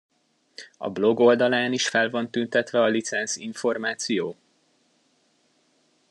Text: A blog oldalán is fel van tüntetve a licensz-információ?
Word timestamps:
A 0.77 0.89
blog 0.89 1.19
oldalán 1.19 1.73
is 1.73 1.87
fel 1.87 2.09
van 2.09 2.31
tüntetve 2.31 2.81
a 2.81 2.85
licensz-információ? 2.85 4.35